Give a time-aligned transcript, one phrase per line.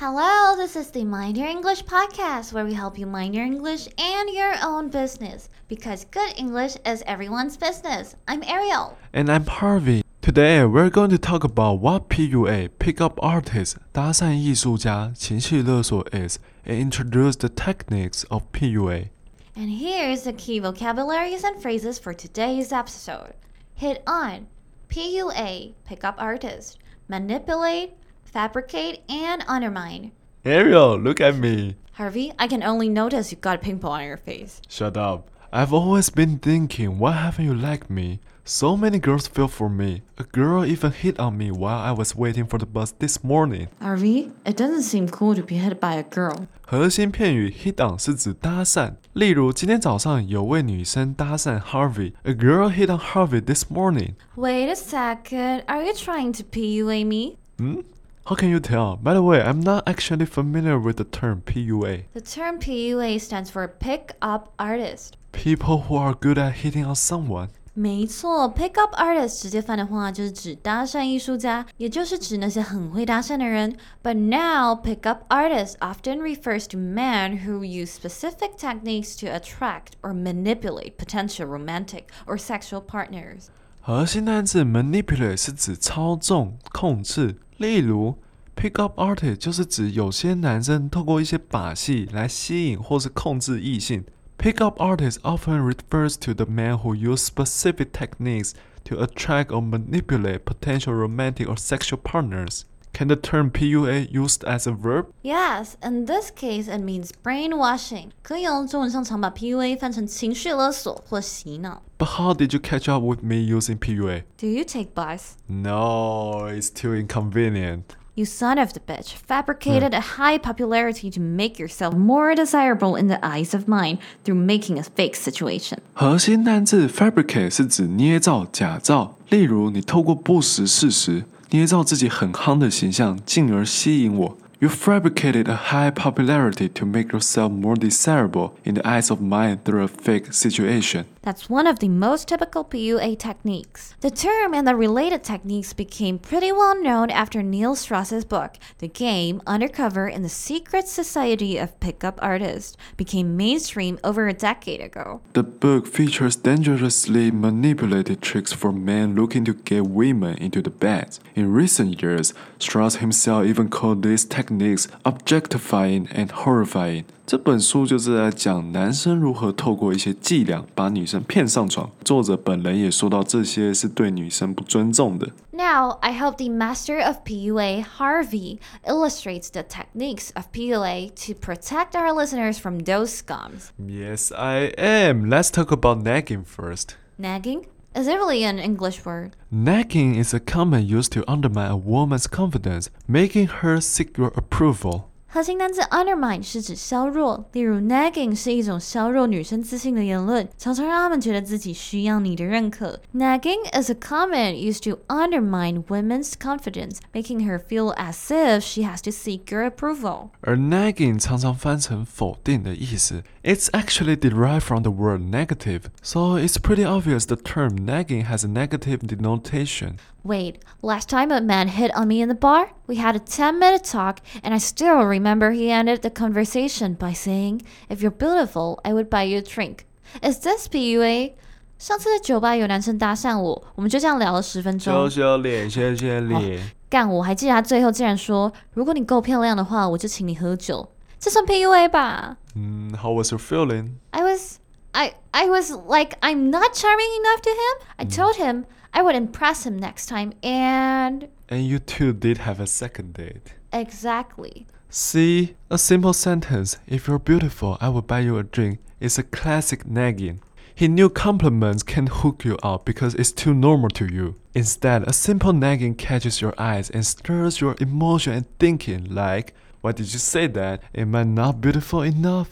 [0.00, 3.86] Hello, this is the Mind Your English podcast where we help you mind your English
[3.98, 8.16] and your own business because good English is everyone's business.
[8.26, 8.96] I'm Ariel.
[9.12, 10.02] And I'm Harvey.
[10.22, 17.50] Today we're going to talk about what PUA, pickup artist, 搭讪艺术家、情绪勒索 is, and introduce the
[17.50, 19.10] techniques of PUA.
[19.54, 23.34] And here's the key vocabularies and phrases for today's episode
[23.74, 24.46] hit on,
[24.88, 27.92] PUA, pickup artist, manipulate,
[28.34, 30.12] fabricate, and undermine.
[30.44, 31.76] Ariel, look at me.
[31.92, 34.62] Harvey, I can only notice you got a pimple on your face.
[34.68, 35.28] Shut up.
[35.52, 38.20] I've always been thinking, why haven't you liked me?
[38.44, 40.02] So many girls fell for me.
[40.16, 43.68] A girl even hit on me while I was waiting for the bus this morning.
[43.80, 46.46] Harvey, it doesn't seem cool to be hit by a girl.
[46.62, 54.14] 核心片语 hit on 是指搭讪，例如今天早上有位女生搭讪 Harvey。A girl hit on Harvey this morning.
[54.36, 57.36] Wait a second, are you trying to PUA me?
[57.58, 57.80] Hmm?
[58.26, 58.96] How can you tell?
[58.96, 62.04] By the way, I'm not actually familiar with the term PUA.
[62.14, 65.14] The term PUA stands for pick up artist.
[65.32, 67.48] People who are good at hitting on someone.
[67.72, 73.76] 没错，pick up artist 直接翻的话就是指搭讪艺术家，也就是指那些很会搭讪的人。
[74.02, 80.12] But now, pick up artist often refers to men who use specific techniques to attract or
[80.12, 83.46] manipulate potential romantic or sexual partners.
[83.80, 88.16] 核心单字 manipulate 是指操纵、控制， 例如
[88.56, 94.04] pick up artist 就是指有些男生透过一些把戏来吸引或是控制异性。
[94.38, 98.52] Pickup artist often refers to the men who use specific techniques
[98.84, 102.62] to attract or manipulate potential romantic or sexual partners.
[102.94, 105.06] Can the term PUA used as a verb?
[105.22, 108.10] Yes, in this case it means brainwashing.
[108.22, 111.82] 可以哦，中文上常把 PUA 翻成情绪勒索或洗脑。
[111.98, 114.24] But how did you catch up with me using PUA?
[114.38, 115.36] Do you take bus?
[115.46, 117.82] No, it's too inconvenient.
[118.16, 123.06] You son of the bitch fabricated a high popularity to make yourself more desirable in
[123.06, 125.78] the eyes of mine through making a fake situation.
[125.94, 134.37] 核心单字 fabricate 是指捏造、假造，例如你透过不实事实 捏造自己很夯的形象，进而吸引我。
[134.57, 139.83] You fabricated a high popularity to make yourself more desirable in the eyes of mine through
[139.83, 141.07] a fake situation.
[141.23, 143.95] That's one of the most typical PUA techniques.
[143.99, 148.87] The term and the related techniques became pretty well known after Neil Strauss's book, The
[148.87, 155.19] Game Undercover in the Secret Society of Pickup Artists, became mainstream over a decade ago.
[155.33, 161.17] The book features dangerously manipulated tricks for men looking to get women into the bed.
[161.33, 171.89] In recent years, Strauss himself even called these techniques Techniques: Objectifying and Horrifying》这本书就是在讲男生如何透过一些伎俩把女生骗上床。
[172.03, 175.29] 作者本人也说到，这些是对女生不尊重的。
[175.51, 182.13] Now, I hope the master of PUA, Harvey, illustrates the techniques of PUA to protect our
[182.13, 183.69] listeners from those scums.
[183.79, 185.27] Yes, I am.
[185.27, 186.95] Let's talk about negging first.
[187.19, 187.65] Negging?
[187.95, 189.37] Is it really an English word?
[189.53, 195.03] Negging is a comment used to undermine a woman's confidence, making her seek your approval.
[195.27, 203.01] 核心单词 undermine 是指削弱，例如 negging 是一种削弱女生自信的言论，常常让她们觉得自己需要你的认可。
[203.13, 209.01] Negging is a comment used to undermine women's confidence, making her feel as if she has
[209.01, 210.29] to seek your approval.
[210.39, 217.77] 而 negging 常常翻成否定的意思，it's actually derived from the word negative, so it's pretty obvious the term
[217.77, 219.99] negging has a negative denotation.
[220.23, 223.59] Wait, last time a man hit on me in the bar, we had a 10
[223.59, 228.79] minute talk, and I still remember he ended the conversation by saying, If you're beautiful,
[228.83, 229.85] I would buy you a drink.
[230.23, 231.33] Is this PUA?
[231.77, 234.91] 上次在酒吧有男生搭讪我，我们就这样聊了十分钟。
[234.91, 236.71] 羞羞脸，羞羞脸。
[236.89, 240.89] 干、哦，我还记得他最后竟然说：“如果你够漂亮的话，我就请你喝酒。”
[241.25, 242.37] 这算 PUA 吧？
[242.53, 243.95] 嗯，How was your feeling?
[244.11, 244.59] I was,
[244.93, 247.87] I, I was like, I'm not charming enough to him.
[247.97, 248.15] I mm.
[248.15, 252.67] told him I would impress him next time, and and you two did have a
[252.67, 253.55] second date.
[253.73, 254.67] Exactly.
[254.91, 259.23] See, a simple sentence, if you're beautiful, I will buy you a drink, is a
[259.23, 260.41] classic negging.
[260.75, 264.35] He knew compliments can't hook you up because it's too normal to you.
[264.53, 269.92] Instead, a simple negging catches your eyes and stirs your emotion and thinking, like, why
[269.92, 270.80] did you say that?
[270.94, 272.48] Am I not beautiful enough?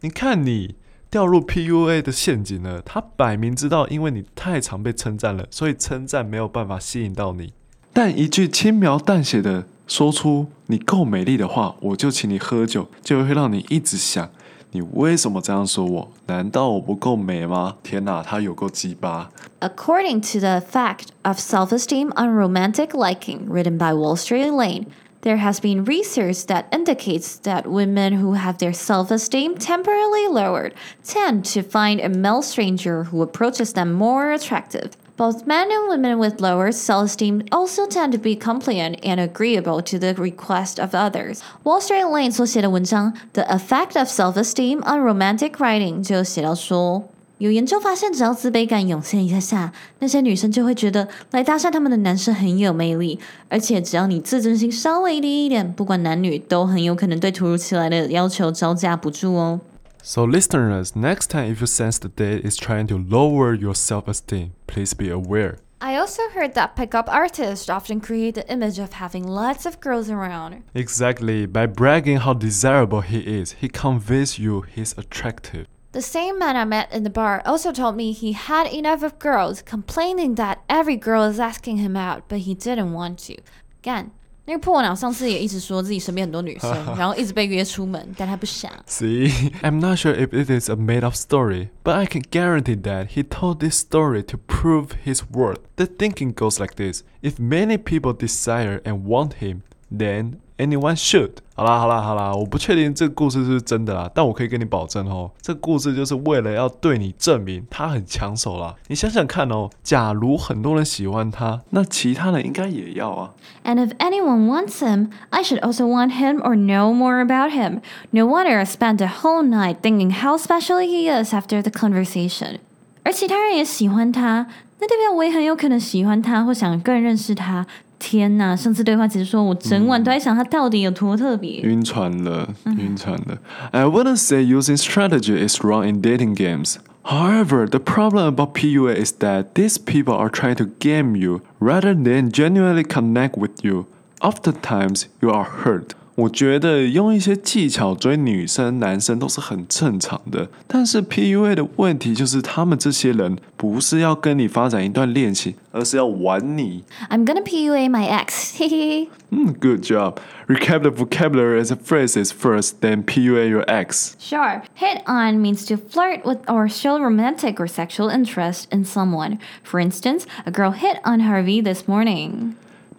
[0.00, 0.76] 你看你
[1.10, 7.52] 掉入 PUA 的陷阱了，他摆明知道，因为你太常被称赞了，所以称赞没有办法吸引到你。
[7.92, 14.30] 但一句轻描淡写的说出“你够美丽”的话，我就请你喝酒，就会让你一直想：
[14.70, 16.12] 你为什么这样说我？
[16.26, 17.76] 难道我不够美吗？
[17.82, 19.30] 天哪，他有够鸡巴！
[19.60, 24.86] According to the fact of self-esteem on romantic liking written by Wall Street Lane,
[25.26, 30.74] There has been research that indicates that women who have their self esteem temporarily lowered
[31.04, 34.96] tend to find a male stranger who approaches them more attractive.
[35.16, 39.80] Both men and women with lower self esteem also tend to be compliant and agreeable
[39.82, 41.40] to the request of others.
[41.62, 47.04] Wall Street Lane 所写的文章《The Effect of Self Esteem on Romantic Writing》就写到说。
[47.38, 53.18] 有研究发现，只要自卑感涌现一下下，那些女生就会觉得来搭讪他们的男生很有魅力，
[53.48, 59.60] 而且只要你自尊心稍微低一点，不管男女都很有可能对突如其来的要求招架不住哦。
[60.04, 64.50] So, listeners, next time if you sense the date is trying to lower your self esteem,
[64.66, 65.56] please be aware.
[65.80, 70.08] I also heard that pickup artists often create the image of having lots of girls
[70.08, 70.62] around.
[70.74, 75.66] Exactly, by bragging how desirable he is, he conveys you he's attractive.
[75.92, 79.18] The same man I met in the bar also told me he had enough of
[79.18, 83.42] girls, complaining that every girl is asking him out, but he didn't want to.
[83.82, 84.10] 干，
[84.46, 88.72] 那个破鸟上次也一直说自己身边很多女生，然后一直被约出门，但他不想。
[88.86, 93.08] See, I'm not sure if it is a made up story, but I can guarantee that
[93.08, 95.60] he told this story to prove his worth.
[95.76, 101.30] The thinking goes like this if many people desire and want him, then anyone should。
[101.54, 108.74] 好啦好啦好啦，我不确定这个故事是不是真的啦，但我可以跟你保证哦，这个故事就是为了要对你证明他很抢手啦。
[108.88, 113.30] 你想想看哦，假如很多人喜欢他，那其他人应该也要啊。
[113.64, 117.80] And if anyone wants him, I should also want him or know more about him.
[118.10, 122.58] No wonder I spent the whole night thinking how special he is after the conversation.
[123.06, 124.46] 而其他人也喜欢他，
[124.80, 127.66] 那代表我也很有可能喜欢他或想更认识他。
[127.98, 131.60] 天呐，上次对话其实说我整晚都在想他到底有多特别。
[131.60, 132.48] 晕船了，
[132.78, 133.38] 晕船了。
[133.70, 136.78] I wouldn't say using strategy is wrong in dating games.
[137.04, 141.94] However, the problem about PUA is that these people are trying to game you rather
[141.94, 143.86] than genuinely connect with you.
[144.20, 145.94] Oftentimes, you are hurt.
[146.16, 156.84] 我觉得用一些技巧追女生、男生都是很正常的，但是 PUA 的问题就是他们这些人不是要跟你发展一段恋情，而是要玩你。
[157.08, 158.58] I'm gonna PUA my ex.
[158.58, 159.08] Hehe.
[159.30, 160.18] Hmm, good job.
[160.48, 164.14] Recap the vocabulary as a phrases first, then PUA your ex.
[164.20, 164.60] Sure.
[164.74, 169.38] Hit on means to flirt with or show romantic or sexual interest in someone.
[169.62, 172.54] For instance, a girl hit on Harvey this morning.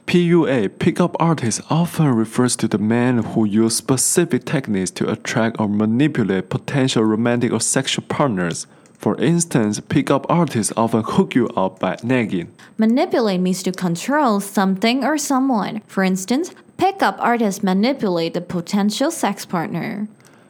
[0.09, 5.69] PUA, pickup artist, often refers to the men who use specific techniques to attract or
[5.69, 8.67] manipulate potential romantic or sexual partners.
[8.95, 12.49] For instance, pickup artists often hook you up by negging.
[12.79, 15.83] Manipulate means to control something or someone.
[15.87, 20.09] For instance, pickup artists manipulate the potential sex partner.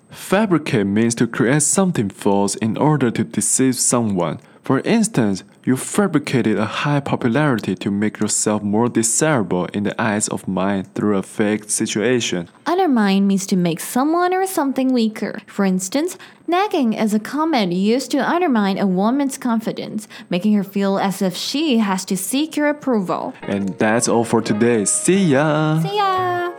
[0.08, 4.38] Fabricate means to create something false in order to deceive someone.
[4.62, 10.28] For instance, you fabricated a high popularity to make yourself more desirable in the eyes
[10.28, 12.48] of mind through a fake situation.
[12.66, 15.40] Undermine means to make someone or something weaker.
[15.46, 16.16] For instance,
[16.48, 21.36] negging is a comment used to undermine a woman's confidence, making her feel as if
[21.36, 23.34] she has to seek your approval.
[23.42, 24.84] And that's all for today.
[24.84, 25.80] See ya!
[25.80, 26.52] See ya!